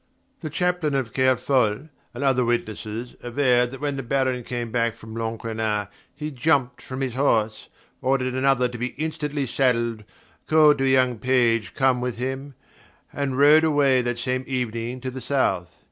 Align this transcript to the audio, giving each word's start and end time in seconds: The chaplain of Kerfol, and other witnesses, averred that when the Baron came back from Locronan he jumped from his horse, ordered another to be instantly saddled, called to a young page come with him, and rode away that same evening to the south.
The 0.39 0.49
chaplain 0.49 0.95
of 0.95 1.13
Kerfol, 1.13 1.89
and 2.15 2.23
other 2.23 2.43
witnesses, 2.43 3.15
averred 3.21 3.69
that 3.69 3.81
when 3.81 3.97
the 3.97 4.01
Baron 4.01 4.43
came 4.43 4.71
back 4.71 4.95
from 4.95 5.13
Locronan 5.15 5.89
he 6.15 6.31
jumped 6.31 6.81
from 6.81 7.01
his 7.01 7.13
horse, 7.13 7.69
ordered 8.01 8.33
another 8.33 8.67
to 8.67 8.79
be 8.79 8.95
instantly 8.97 9.45
saddled, 9.45 10.03
called 10.47 10.79
to 10.79 10.85
a 10.85 10.87
young 10.87 11.19
page 11.19 11.75
come 11.75 12.01
with 12.01 12.17
him, 12.17 12.55
and 13.13 13.37
rode 13.37 13.63
away 13.63 14.01
that 14.01 14.17
same 14.17 14.43
evening 14.47 15.01
to 15.01 15.11
the 15.11 15.21
south. 15.21 15.79